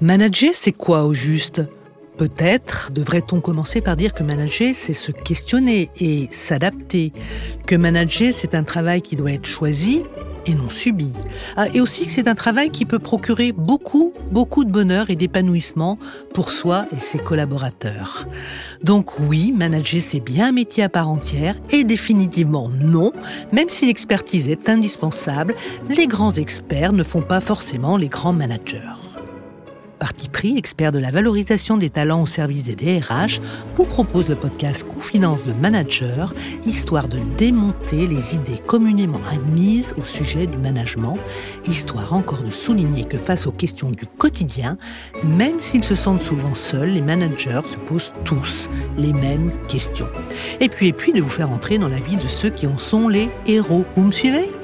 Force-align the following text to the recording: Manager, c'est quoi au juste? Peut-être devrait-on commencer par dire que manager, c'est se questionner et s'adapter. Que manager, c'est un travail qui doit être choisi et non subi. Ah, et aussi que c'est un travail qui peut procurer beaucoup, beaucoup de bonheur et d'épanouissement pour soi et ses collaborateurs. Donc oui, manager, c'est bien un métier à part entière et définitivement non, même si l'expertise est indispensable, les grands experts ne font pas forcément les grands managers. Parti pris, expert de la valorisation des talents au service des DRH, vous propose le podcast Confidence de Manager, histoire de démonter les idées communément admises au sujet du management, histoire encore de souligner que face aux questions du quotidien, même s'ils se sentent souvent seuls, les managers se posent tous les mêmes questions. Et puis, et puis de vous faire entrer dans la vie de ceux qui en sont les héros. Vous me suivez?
Manager, 0.00 0.50
c'est 0.54 0.70
quoi 0.70 1.06
au 1.06 1.12
juste? 1.12 1.60
Peut-être 2.18 2.92
devrait-on 2.92 3.40
commencer 3.40 3.80
par 3.80 3.96
dire 3.96 4.14
que 4.14 4.22
manager, 4.22 4.72
c'est 4.72 4.92
se 4.92 5.10
questionner 5.10 5.90
et 5.98 6.28
s'adapter. 6.30 7.12
Que 7.66 7.74
manager, 7.74 8.32
c'est 8.32 8.54
un 8.54 8.62
travail 8.62 9.02
qui 9.02 9.16
doit 9.16 9.32
être 9.32 9.46
choisi 9.46 10.04
et 10.46 10.54
non 10.54 10.68
subi. 10.68 11.12
Ah, 11.56 11.66
et 11.74 11.80
aussi 11.80 12.06
que 12.06 12.12
c'est 12.12 12.28
un 12.28 12.36
travail 12.36 12.70
qui 12.70 12.84
peut 12.84 13.00
procurer 13.00 13.50
beaucoup, 13.50 14.12
beaucoup 14.30 14.64
de 14.64 14.70
bonheur 14.70 15.10
et 15.10 15.16
d'épanouissement 15.16 15.98
pour 16.32 16.52
soi 16.52 16.86
et 16.94 17.00
ses 17.00 17.18
collaborateurs. 17.18 18.28
Donc 18.84 19.18
oui, 19.18 19.52
manager, 19.52 20.00
c'est 20.00 20.20
bien 20.20 20.50
un 20.50 20.52
métier 20.52 20.84
à 20.84 20.88
part 20.88 21.08
entière 21.08 21.56
et 21.70 21.82
définitivement 21.82 22.68
non, 22.68 23.10
même 23.52 23.68
si 23.68 23.86
l'expertise 23.86 24.48
est 24.48 24.68
indispensable, 24.68 25.56
les 25.88 26.06
grands 26.06 26.34
experts 26.34 26.92
ne 26.92 27.02
font 27.02 27.22
pas 27.22 27.40
forcément 27.40 27.96
les 27.96 28.08
grands 28.08 28.32
managers. 28.32 28.97
Parti 29.98 30.28
pris, 30.28 30.56
expert 30.56 30.92
de 30.92 30.98
la 30.98 31.10
valorisation 31.10 31.76
des 31.76 31.90
talents 31.90 32.22
au 32.22 32.26
service 32.26 32.64
des 32.64 32.76
DRH, 32.76 33.40
vous 33.74 33.84
propose 33.84 34.28
le 34.28 34.36
podcast 34.36 34.86
Confidence 34.86 35.44
de 35.44 35.52
Manager, 35.52 36.32
histoire 36.66 37.08
de 37.08 37.18
démonter 37.36 38.06
les 38.06 38.34
idées 38.34 38.60
communément 38.66 39.20
admises 39.30 39.94
au 39.98 40.04
sujet 40.04 40.46
du 40.46 40.56
management, 40.56 41.18
histoire 41.66 42.12
encore 42.12 42.42
de 42.42 42.50
souligner 42.50 43.04
que 43.04 43.18
face 43.18 43.46
aux 43.46 43.52
questions 43.52 43.90
du 43.90 44.06
quotidien, 44.06 44.78
même 45.24 45.58
s'ils 45.60 45.84
se 45.84 45.94
sentent 45.94 46.22
souvent 46.22 46.54
seuls, 46.54 46.90
les 46.90 47.02
managers 47.02 47.62
se 47.66 47.76
posent 47.76 48.12
tous 48.24 48.68
les 48.96 49.12
mêmes 49.12 49.52
questions. 49.68 50.08
Et 50.60 50.68
puis, 50.68 50.88
et 50.88 50.92
puis 50.92 51.12
de 51.12 51.20
vous 51.20 51.28
faire 51.28 51.50
entrer 51.50 51.78
dans 51.78 51.88
la 51.88 51.98
vie 51.98 52.16
de 52.16 52.28
ceux 52.28 52.50
qui 52.50 52.66
en 52.66 52.78
sont 52.78 53.08
les 53.08 53.30
héros. 53.46 53.84
Vous 53.96 54.04
me 54.04 54.12
suivez? 54.12 54.57